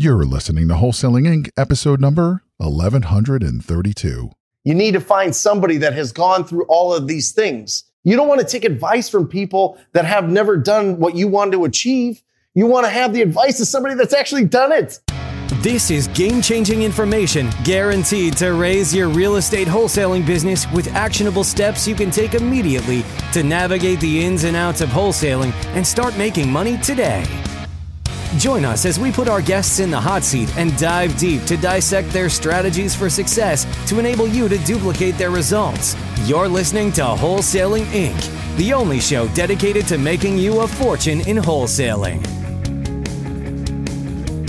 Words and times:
You're 0.00 0.24
listening 0.24 0.68
to 0.68 0.74
Wholesaling 0.74 1.26
Inc., 1.26 1.50
episode 1.56 2.00
number 2.00 2.44
1132. 2.58 4.30
You 4.62 4.74
need 4.74 4.92
to 4.92 5.00
find 5.00 5.34
somebody 5.34 5.76
that 5.78 5.92
has 5.94 6.12
gone 6.12 6.44
through 6.44 6.66
all 6.66 6.94
of 6.94 7.08
these 7.08 7.32
things. 7.32 7.82
You 8.04 8.14
don't 8.14 8.28
want 8.28 8.40
to 8.40 8.46
take 8.46 8.64
advice 8.64 9.08
from 9.08 9.26
people 9.26 9.76
that 9.94 10.04
have 10.04 10.30
never 10.30 10.56
done 10.56 11.00
what 11.00 11.16
you 11.16 11.26
want 11.26 11.50
to 11.50 11.64
achieve. 11.64 12.22
You 12.54 12.68
want 12.68 12.86
to 12.86 12.90
have 12.90 13.12
the 13.12 13.22
advice 13.22 13.58
of 13.58 13.66
somebody 13.66 13.96
that's 13.96 14.14
actually 14.14 14.44
done 14.44 14.70
it. 14.70 15.00
This 15.62 15.90
is 15.90 16.06
game 16.06 16.40
changing 16.42 16.84
information 16.84 17.50
guaranteed 17.64 18.36
to 18.36 18.52
raise 18.52 18.94
your 18.94 19.08
real 19.08 19.34
estate 19.34 19.66
wholesaling 19.66 20.24
business 20.24 20.70
with 20.70 20.86
actionable 20.94 21.42
steps 21.42 21.88
you 21.88 21.96
can 21.96 22.12
take 22.12 22.34
immediately 22.34 23.04
to 23.32 23.42
navigate 23.42 23.98
the 23.98 24.24
ins 24.24 24.44
and 24.44 24.56
outs 24.56 24.80
of 24.80 24.90
wholesaling 24.90 25.52
and 25.74 25.84
start 25.84 26.16
making 26.16 26.48
money 26.48 26.78
today. 26.78 27.26
Join 28.36 28.64
us 28.64 28.84
as 28.84 29.00
we 29.00 29.10
put 29.10 29.28
our 29.28 29.40
guests 29.40 29.80
in 29.80 29.90
the 29.90 30.00
hot 30.00 30.22
seat 30.22 30.54
and 30.58 30.76
dive 30.78 31.16
deep 31.16 31.44
to 31.44 31.56
dissect 31.56 32.10
their 32.10 32.28
strategies 32.28 32.94
for 32.94 33.08
success 33.08 33.66
to 33.88 33.98
enable 33.98 34.28
you 34.28 34.48
to 34.48 34.58
duplicate 34.58 35.16
their 35.16 35.30
results. 35.30 35.96
You're 36.24 36.48
listening 36.48 36.92
to 36.92 37.02
Wholesaling 37.02 37.84
Inc., 37.86 38.56
the 38.58 38.74
only 38.74 39.00
show 39.00 39.28
dedicated 39.28 39.86
to 39.86 39.98
making 39.98 40.36
you 40.36 40.60
a 40.60 40.68
fortune 40.68 41.20
in 41.22 41.38
wholesaling. 41.38 42.22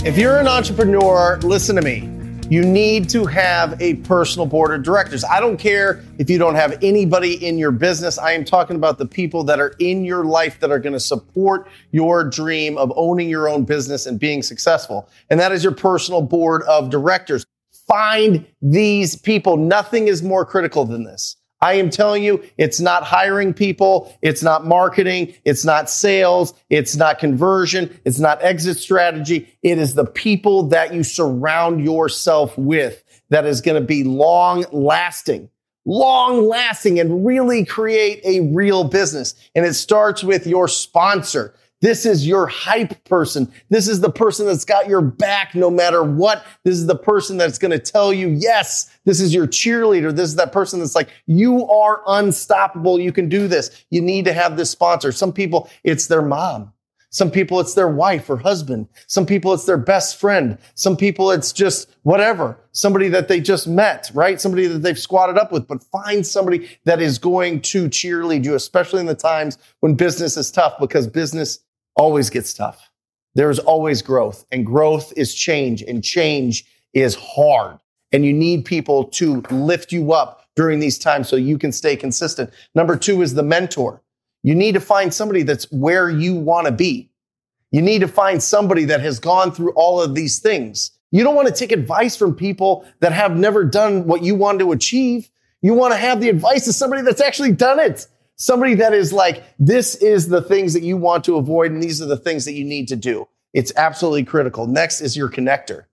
If 0.04 0.18
you're 0.18 0.38
an 0.38 0.48
entrepreneur, 0.48 1.38
listen 1.42 1.76
to 1.76 1.82
me. 1.82 2.09
You 2.50 2.62
need 2.62 3.08
to 3.10 3.26
have 3.26 3.80
a 3.80 3.94
personal 3.94 4.44
board 4.44 4.74
of 4.74 4.82
directors. 4.82 5.22
I 5.22 5.38
don't 5.38 5.56
care 5.56 6.02
if 6.18 6.28
you 6.28 6.36
don't 6.36 6.56
have 6.56 6.76
anybody 6.82 7.46
in 7.46 7.58
your 7.58 7.70
business. 7.70 8.18
I 8.18 8.32
am 8.32 8.44
talking 8.44 8.74
about 8.74 8.98
the 8.98 9.06
people 9.06 9.44
that 9.44 9.60
are 9.60 9.76
in 9.78 10.04
your 10.04 10.24
life 10.24 10.58
that 10.58 10.72
are 10.72 10.80
going 10.80 10.94
to 10.94 10.98
support 10.98 11.68
your 11.92 12.24
dream 12.24 12.76
of 12.76 12.92
owning 12.96 13.28
your 13.28 13.48
own 13.48 13.62
business 13.62 14.06
and 14.06 14.18
being 14.18 14.42
successful. 14.42 15.08
And 15.30 15.38
that 15.38 15.52
is 15.52 15.62
your 15.62 15.72
personal 15.72 16.22
board 16.22 16.64
of 16.64 16.90
directors. 16.90 17.46
Find 17.86 18.44
these 18.60 19.14
people. 19.14 19.56
Nothing 19.56 20.08
is 20.08 20.20
more 20.20 20.44
critical 20.44 20.84
than 20.84 21.04
this. 21.04 21.36
I 21.62 21.74
am 21.74 21.90
telling 21.90 22.24
you, 22.24 22.42
it's 22.56 22.80
not 22.80 23.04
hiring 23.04 23.52
people. 23.52 24.16
It's 24.22 24.42
not 24.42 24.64
marketing. 24.64 25.34
It's 25.44 25.64
not 25.64 25.90
sales. 25.90 26.54
It's 26.70 26.96
not 26.96 27.18
conversion. 27.18 27.98
It's 28.04 28.18
not 28.18 28.42
exit 28.42 28.78
strategy. 28.78 29.52
It 29.62 29.78
is 29.78 29.94
the 29.94 30.06
people 30.06 30.64
that 30.68 30.94
you 30.94 31.04
surround 31.04 31.84
yourself 31.84 32.56
with 32.56 33.04
that 33.28 33.44
is 33.44 33.60
going 33.60 33.80
to 33.80 33.86
be 33.86 34.04
long 34.04 34.64
lasting, 34.72 35.50
long 35.84 36.48
lasting 36.48 36.98
and 36.98 37.26
really 37.26 37.64
create 37.64 38.20
a 38.24 38.40
real 38.54 38.84
business. 38.84 39.34
And 39.54 39.66
it 39.66 39.74
starts 39.74 40.24
with 40.24 40.46
your 40.46 40.66
sponsor. 40.66 41.54
This 41.80 42.04
is 42.04 42.26
your 42.26 42.46
hype 42.46 43.04
person. 43.04 43.50
This 43.70 43.88
is 43.88 44.00
the 44.00 44.10
person 44.10 44.46
that's 44.46 44.66
got 44.66 44.86
your 44.86 45.00
back 45.00 45.54
no 45.54 45.70
matter 45.70 46.02
what. 46.02 46.44
This 46.62 46.74
is 46.74 46.86
the 46.86 46.96
person 46.96 47.38
that's 47.38 47.58
going 47.58 47.70
to 47.70 47.78
tell 47.78 48.12
you, 48.12 48.28
yes, 48.28 48.98
this 49.06 49.18
is 49.18 49.32
your 49.32 49.46
cheerleader. 49.46 50.14
This 50.14 50.28
is 50.28 50.36
that 50.36 50.52
person 50.52 50.80
that's 50.80 50.94
like, 50.94 51.08
you 51.26 51.66
are 51.68 52.02
unstoppable. 52.06 53.00
You 53.00 53.12
can 53.12 53.30
do 53.30 53.48
this. 53.48 53.84
You 53.88 54.02
need 54.02 54.26
to 54.26 54.34
have 54.34 54.58
this 54.58 54.70
sponsor. 54.70 55.10
Some 55.10 55.32
people, 55.32 55.70
it's 55.82 56.06
their 56.06 56.22
mom. 56.22 56.72
Some 57.12 57.30
people, 57.32 57.58
it's 57.58 57.74
their 57.74 57.88
wife 57.88 58.30
or 58.30 58.36
husband. 58.36 58.88
Some 59.08 59.26
people, 59.26 59.52
it's 59.52 59.64
their 59.64 59.76
best 59.76 60.20
friend. 60.20 60.58
Some 60.74 60.96
people, 60.96 61.32
it's 61.32 61.52
just 61.52 61.96
whatever. 62.02 62.56
Somebody 62.70 63.08
that 63.08 63.26
they 63.26 63.40
just 63.40 63.66
met, 63.66 64.10
right? 64.14 64.40
Somebody 64.40 64.68
that 64.68 64.78
they've 64.78 64.98
squatted 64.98 65.36
up 65.36 65.50
with, 65.50 65.66
but 65.66 65.82
find 65.82 66.24
somebody 66.24 66.78
that 66.84 67.00
is 67.00 67.18
going 67.18 67.62
to 67.62 67.88
cheerlead 67.88 68.44
you, 68.44 68.54
especially 68.54 69.00
in 69.00 69.06
the 69.06 69.16
times 69.16 69.58
when 69.80 69.94
business 69.94 70.36
is 70.36 70.52
tough 70.52 70.74
because 70.78 71.08
business 71.08 71.58
always 71.96 72.30
gets 72.30 72.54
tough. 72.54 72.90
There's 73.34 73.58
always 73.58 74.02
growth 74.02 74.44
and 74.50 74.66
growth 74.66 75.12
is 75.16 75.34
change 75.34 75.82
and 75.82 76.02
change 76.02 76.64
is 76.92 77.14
hard. 77.14 77.78
And 78.12 78.24
you 78.24 78.32
need 78.32 78.64
people 78.64 79.04
to 79.04 79.40
lift 79.50 79.92
you 79.92 80.12
up 80.12 80.48
during 80.56 80.80
these 80.80 80.98
times 80.98 81.28
so 81.28 81.36
you 81.36 81.58
can 81.58 81.70
stay 81.70 81.94
consistent. 81.94 82.50
Number 82.74 82.96
two 82.96 83.22
is 83.22 83.34
the 83.34 83.42
mentor. 83.42 84.02
You 84.42 84.54
need 84.54 84.72
to 84.72 84.80
find 84.80 85.12
somebody 85.14 85.42
that's 85.42 85.70
where 85.70 86.10
you 86.10 86.34
want 86.34 86.66
to 86.66 86.72
be. 86.72 87.10
You 87.70 87.82
need 87.82 88.00
to 88.00 88.08
find 88.08 88.42
somebody 88.42 88.84
that 88.86 89.00
has 89.00 89.20
gone 89.20 89.52
through 89.52 89.72
all 89.72 90.02
of 90.02 90.14
these 90.14 90.40
things. 90.40 90.90
You 91.12 91.22
don't 91.22 91.36
want 91.36 91.48
to 91.48 91.54
take 91.54 91.72
advice 91.72 92.16
from 92.16 92.34
people 92.34 92.84
that 93.00 93.12
have 93.12 93.36
never 93.36 93.64
done 93.64 94.06
what 94.06 94.22
you 94.22 94.34
want 94.34 94.58
to 94.58 94.72
achieve. 94.72 95.30
You 95.62 95.74
want 95.74 95.92
to 95.92 95.98
have 95.98 96.20
the 96.20 96.28
advice 96.28 96.66
of 96.66 96.74
somebody 96.74 97.02
that's 97.02 97.20
actually 97.20 97.52
done 97.52 97.78
it 97.78 98.06
somebody 98.40 98.74
that 98.74 98.94
is 98.94 99.12
like, 99.12 99.44
this 99.58 99.94
is 99.96 100.28
the 100.28 100.40
things 100.40 100.72
that 100.72 100.82
you 100.82 100.96
want 100.96 101.24
to 101.24 101.36
avoid, 101.36 101.70
and 101.70 101.82
these 101.82 102.00
are 102.00 102.06
the 102.06 102.16
things 102.16 102.46
that 102.46 102.54
you 102.54 102.64
need 102.64 102.88
to 102.88 102.96
do. 102.96 103.28
It's 103.52 103.72
absolutely 103.76 104.24
critical. 104.24 104.66
Next 104.66 105.02
is 105.02 105.16
your 105.16 105.28
connector. 105.28 105.84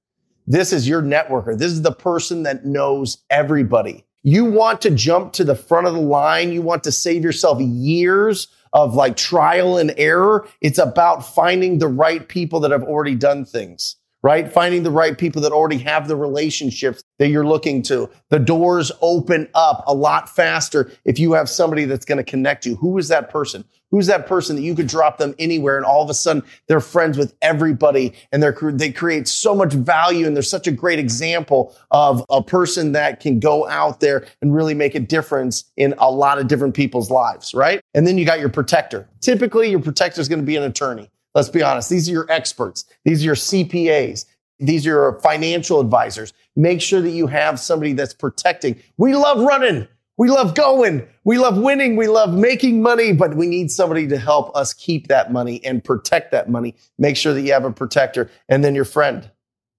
This 0.47 0.72
is 0.72 0.88
your 0.88 1.02
networker. 1.02 1.58
This 1.58 1.74
is 1.74 1.81
the 1.81 1.91
person 1.91 2.44
that 2.44 2.66
knows 2.66 3.18
everybody. 3.30 4.06
You 4.24 4.46
want 4.46 4.81
to 4.81 4.91
jump 4.91 5.34
to 5.34 5.44
the 5.44 5.56
front 5.56 5.88
of 5.88 5.94
the 5.94 6.00
line. 6.00 6.53
You 6.53 6.62
want 6.62 6.85
to 6.85 6.91
save 6.91 7.22
yourself 7.22 7.59
years 7.59 8.47
of 8.72 8.96
like 8.96 9.18
trial 9.18 9.78
and 9.78 9.94
error. 9.97 10.47
It's 10.62 10.79
about 10.79 11.25
finding 11.25 11.79
the 11.79 11.88
right 11.90 12.28
people 12.28 12.62
that 12.62 12.72
have 12.72 12.84
already 12.84 13.16
done 13.16 13.44
things 13.44 13.97
right? 14.23 14.51
Finding 14.51 14.83
the 14.83 14.91
right 14.91 15.17
people 15.17 15.41
that 15.41 15.51
already 15.51 15.78
have 15.79 16.07
the 16.07 16.16
relationships 16.16 17.03
that 17.19 17.29
you're 17.29 17.45
looking 17.45 17.81
to. 17.83 18.09
The 18.29 18.39
doors 18.39 18.91
open 19.01 19.47
up 19.53 19.83
a 19.88 19.94
lot 19.94 20.29
faster 20.29 20.91
if 21.05 21.19
you 21.19 21.33
have 21.33 21.50
somebody 21.50 21.85
that's 21.85 22.05
going 22.05 22.17
to 22.17 22.23
connect 22.23 22.66
you. 22.66 22.75
Who 22.75 22.97
is 22.97 23.07
that 23.07 23.29
person? 23.29 23.63
Who's 23.89 24.07
that 24.07 24.28
person 24.28 24.57
that 24.57 24.63
you 24.63 24.75
could 24.75 24.88
drop 24.88 25.17
them 25.17 25.33
anywhere 25.39 25.78
and 25.78 25.85
all 25.85 26.03
of 26.03 26.09
a 26.09 26.13
sudden 26.13 26.44
they're 26.67 26.81
friends 26.81 27.17
with 27.17 27.33
everybody 27.41 28.13
and 28.31 28.44
they're, 28.44 28.57
they 28.73 28.91
create 28.91 29.29
so 29.29 29.55
much 29.55 29.72
value 29.72 30.28
and 30.28 30.35
they're 30.35 30.44
such 30.44 30.67
a 30.67 30.72
great 30.72 30.99
example 30.99 31.73
of 31.91 32.25
a 32.29 32.44
person 32.44 32.91
that 32.91 33.22
can 33.22 33.39
go 33.39 33.67
out 33.69 34.01
there 34.01 34.25
and 34.41 34.53
really 34.53 34.73
make 34.73 34.94
a 34.94 34.99
difference 34.99 35.72
in 35.78 35.94
a 35.99 36.11
lot 36.11 36.38
of 36.38 36.47
different 36.47 36.73
people's 36.73 37.09
lives, 37.09 37.53
right? 37.53 37.79
And 37.94 38.05
then 38.05 38.17
you 38.17 38.25
got 38.25 38.41
your 38.41 38.49
protector. 38.49 39.07
Typically 39.22 39.69
your 39.69 39.81
protector 39.81 40.19
is 40.19 40.28
going 40.28 40.41
to 40.41 40.45
be 40.45 40.57
an 40.57 40.63
attorney. 40.63 41.09
Let's 41.38 41.50
be 41.50 41.62
honest. 41.62 41.92
These 41.92 42.09
are 42.09 42.14
your 42.14 42.31
experts. 42.31 42.86
These 43.06 43.22
are 43.22 43.25
your 43.25 43.36
CPAs. 43.36 44.25
These 44.58 44.88
are 44.88 44.90
your 44.90 45.20
financial 45.22 45.80
advisors. 45.80 46.34
Make 46.56 46.81
sure 46.81 47.00
that 47.00 47.12
you 47.12 47.28
have 47.28 47.59
somebody 47.59 47.94
that's 47.94 48.16
protecting. 48.16 48.81
We 48.98 49.14
love 49.14 49.42
running. 49.42 49.88
We 50.18 50.31
love 50.31 50.56
going. 50.56 51.08
We 51.26 51.38
love 51.38 51.59
winning. 51.59 51.96
We 51.96 52.08
love 52.08 52.34
making 52.34 52.81
money, 52.81 53.14
but 53.14 53.36
we 53.36 53.46
need 53.46 53.70
somebody 53.70 54.08
to 54.08 54.18
help 54.18 54.50
us 54.56 54.74
keep 54.74 55.09
that 55.09 55.31
money 55.31 55.64
and 55.64 55.84
protect 55.84 56.31
that 56.31 56.50
money. 56.50 56.74
Make 56.97 57.16
sure 57.16 57.36
that 57.36 57.42
you 57.42 57.53
have 57.53 57.66
a 57.66 57.72
protector 57.72 58.31
and 58.50 58.64
then 58.64 58.74
your 58.74 58.84
friend. 58.84 59.30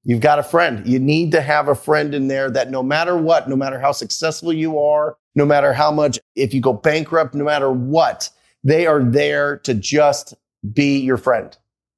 You've 0.04 0.20
got 0.20 0.38
a 0.38 0.44
friend. 0.44 0.86
You 0.86 1.00
need 1.00 1.32
to 1.32 1.40
have 1.40 1.66
a 1.66 1.74
friend 1.74 2.14
in 2.14 2.28
there 2.28 2.52
that 2.52 2.70
no 2.70 2.84
matter 2.84 3.16
what, 3.16 3.48
no 3.48 3.56
matter 3.56 3.80
how 3.80 3.90
successful 3.90 4.52
you 4.52 4.78
are, 4.78 5.16
no 5.34 5.44
matter 5.44 5.72
how 5.72 5.90
much, 5.90 6.20
if 6.36 6.54
you 6.54 6.60
go 6.60 6.72
bankrupt, 6.72 7.34
no 7.34 7.42
matter 7.42 7.72
what, 7.72 8.30
they 8.62 8.86
are 8.86 9.02
there 9.02 9.56
to 9.64 9.74
just 9.74 10.34
be 10.72 10.98
your 10.98 11.16
friend. 11.16 11.56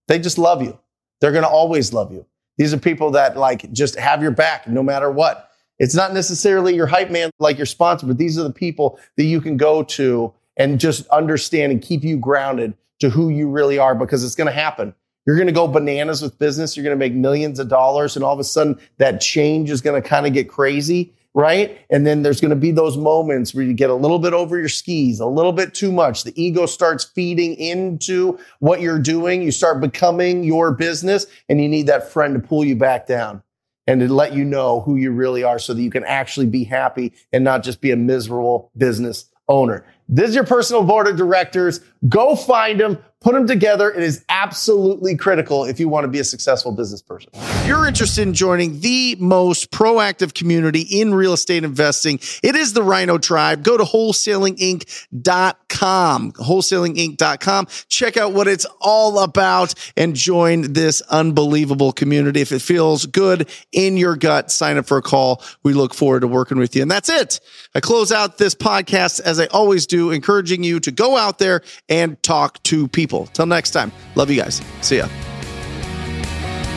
They 0.09 0.19
just 0.19 0.39
love 0.39 0.63
you. 0.63 0.79
They're 1.21 1.33
going 1.33 1.45
to 1.45 1.49
always 1.49 1.93
love 1.93 2.13
you. 2.13 2.27
These 2.59 2.75
are 2.75 2.79
people 2.79 3.13
that 3.13 3.37
like 3.37 3.73
just 3.73 3.99
have 3.99 4.23
your 4.23 4.31
back 4.33 4.69
no 4.69 4.83
matter 4.83 5.11
what. 5.11 5.51
It's 5.79 5.95
not 5.95 6.13
necessarily 6.13 6.75
your 6.75 6.87
hype 6.87 7.11
man 7.11 7.31
like 7.39 7.57
your 7.57 7.67
sponsor, 7.67 8.07
but 8.07 8.19
these 8.19 8.39
are 8.39 8.43
the 8.43 8.53
people 8.53 8.99
that 9.17 9.25
you 9.25 9.41
can 9.41 9.57
go 9.57 9.83
to 9.83 10.33
and 10.57 10.79
just 10.79 11.07
understand 11.09 11.73
and 11.73 11.81
keep 11.81 12.05
you 12.05 12.19
grounded 12.19 12.75
to 12.99 13.09
who 13.09 13.31
you 13.31 13.49
really 13.49 13.79
are 13.79 13.95
because 13.95 14.23
it's 14.23 14.35
going 14.35 14.47
to 14.47 14.53
happen. 14.53 14.95
You're 15.27 15.37
going 15.37 15.47
to 15.47 15.53
go 15.53 15.67
bananas 15.69 16.21
with 16.21 16.39
business. 16.39 16.77
You're 16.77 16.85
going 16.85 16.99
to 16.99 16.99
make 16.99 17.15
millions 17.15 17.59
of 17.59 17.69
dollars 17.69 18.15
and 18.15 18.25
all 18.25 18.35
of 18.35 18.41
a 18.41 18.45
sudden 18.45 18.79
that 18.99 19.21
change 19.21 19.71
is 19.71 19.81
going 19.81 20.01
to 20.01 20.07
kind 20.07 20.27
of 20.27 20.35
get 20.35 20.49
crazy 20.49 21.15
right? 21.35 21.79
And 21.91 22.07
then 22.07 22.23
there's 22.23 22.41
going 22.41 22.51
to 22.51 22.57
be 22.57 22.73
those 22.73 22.97
moments 22.97 23.55
where 23.55 23.65
you 23.65 23.73
get 23.73 23.91
a 23.91 23.95
little 23.95 24.19
bit 24.19 24.33
over 24.33 24.59
your 24.59 24.69
skis, 24.69 25.21
a 25.21 25.27
little 25.27 25.53
bit 25.53 25.75
too 25.75 25.93
much. 25.93 26.25
The 26.25 26.43
ego 26.43 26.67
starts 26.67 27.05
feeding 27.05 27.55
into 27.55 28.39
what 28.59 28.81
you're 28.81 28.99
doing. 28.99 29.43
You 29.43 29.53
start 29.53 29.81
becoming 29.81 30.43
your 30.43 30.73
business 30.73 31.27
and 31.49 31.61
you 31.61 31.69
need 31.69 31.87
that 31.87 32.11
friend 32.11 32.35
to 32.35 32.41
pull 32.41 32.65
you 32.65 32.75
back 32.75 33.07
down 33.07 33.43
and 33.87 34.01
to 34.01 34.13
let 34.13 34.35
you 34.35 34.45
know 34.45 34.81
who 34.81 34.97
you 34.97 35.13
really 35.13 35.43
are 35.43 35.59
so 35.59 35.75
that 35.75 35.83
you 35.83 35.91
can 35.91 36.05
actually 36.05 36.47
be 36.47 36.65
happy 36.65 37.13
and 37.33 37.45
not 37.45 37.63
just 37.63 37.81
be 37.81 37.91
a 37.91 37.97
miserable 37.97 38.71
business 38.77 39.27
owner. 39.49 39.85
This 40.13 40.31
is 40.31 40.35
your 40.35 40.45
personal 40.45 40.83
board 40.83 41.07
of 41.07 41.17
directors. 41.17 41.79
Go 42.09 42.35
find 42.35 42.81
them, 42.81 42.99
put 43.21 43.35
them 43.35 43.47
together. 43.47 43.89
It 43.91 44.03
is 44.03 44.25
absolutely 44.29 45.17
critical 45.17 45.65
if 45.65 45.79
you 45.79 45.89
want 45.89 46.03
to 46.05 46.09
be 46.09 46.19
a 46.19 46.25
successful 46.25 46.73
business 46.73 47.01
person. 47.01 47.31
If 47.35 47.69
you're 47.69 47.87
interested 47.87 48.27
in 48.27 48.35
joining 48.35 48.81
the 48.81 49.15
most 49.21 49.71
proactive 49.71 50.35
community 50.35 50.81
in 50.81 51.15
real 51.15 51.35
estate 51.35 51.63
investing, 51.63 52.19
it 52.43 52.57
is 52.57 52.73
the 52.73 52.83
Rhino 52.83 53.19
Tribe. 53.19 53.63
Go 53.63 53.77
to 53.77 53.85
wholesalinginc.com, 53.85 56.33
wholesalinginc.com. 56.33 57.67
Check 57.89 58.17
out 58.17 58.33
what 58.33 58.49
it's 58.49 58.67
all 58.81 59.21
about 59.21 59.75
and 59.97 60.17
join 60.17 60.73
this 60.73 61.03
unbelievable 61.03 61.93
community. 61.93 62.41
If 62.41 62.51
it 62.51 62.63
feels 62.63 63.07
good 63.07 63.49
in 63.71 63.97
your 63.99 64.17
gut, 64.17 64.51
sign 64.51 64.79
up 64.79 64.87
for 64.87 64.97
a 64.97 65.03
call. 65.03 65.45
We 65.63 65.75
look 65.75 65.95
forward 65.95 66.21
to 66.21 66.27
working 66.27 66.59
with 66.59 66.75
you. 66.75 66.83
And 66.83 66.91
that's 66.91 67.11
it. 67.11 67.39
I 67.75 67.81
close 67.81 68.11
out 68.11 68.39
this 68.39 68.55
podcast 68.55 69.21
as 69.21 69.39
I 69.39 69.45
always 69.47 69.87
do 69.87 70.00
encouraging 70.09 70.65
you 70.65 70.81
to 70.81 70.91
go 70.91 71.19
out 71.19 71.39
there 71.39 71.61
and 71.91 72.21
talk 72.23 72.63
to 72.63 72.89
people. 72.89 73.27
Till 73.27 73.45
next 73.45 73.73
time, 73.73 73.93
love 74.15 74.31
you 74.31 74.41
guys. 74.41 74.63
See 74.81 74.97
ya. 74.97 75.09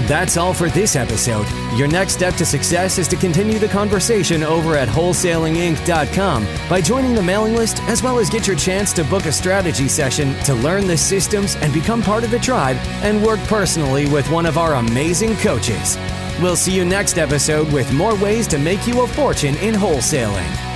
That's 0.08 0.36
all 0.36 0.54
for 0.54 0.68
this 0.70 0.98
episode. 0.98 1.48
Your 1.78 1.88
next 1.88 2.14
step 2.14 2.34
to 2.36 2.46
success 2.46 2.98
is 2.98 3.08
to 3.08 3.16
continue 3.16 3.58
the 3.58 3.70
conversation 3.70 4.44
over 4.44 4.75
at 4.75 4.90
wholesalinginc.com 4.90 6.48
by 6.70 6.81
joining 6.81 7.16
the 7.16 7.22
mailing 7.22 7.56
list, 7.56 7.81
as 7.84 8.04
well 8.04 8.20
as 8.20 8.30
get 8.30 8.46
your 8.46 8.58
chance 8.58 8.92
to 8.94 9.06
book 9.06 9.26
a 9.28 9.31
strategy 9.31 9.88
session 9.88 10.38
to 10.40 10.56
learn 10.56 10.88
the 10.88 10.98
systems 10.98 11.56
and 11.58 11.74
become 11.74 12.02
part 12.02 12.26
of 12.26 12.31
the 12.31 12.40
tribe 12.40 12.76
and 13.02 13.24
work 13.24 13.40
personally 13.42 14.06
with 14.08 14.30
one 14.30 14.46
of 14.46 14.58
our 14.58 14.74
amazing 14.74 15.38
coaches. 15.38 15.98
We'll 16.42 16.58
see 16.58 16.76
you 16.76 16.84
next 16.84 17.18
episode 17.18 17.72
with 17.72 17.92
more 17.94 18.16
ways 18.16 18.46
to 18.48 18.58
make 18.58 18.86
you 18.86 19.04
a 19.04 19.08
fortune 19.08 19.56
in 19.58 19.74
wholesaling. 19.74 20.73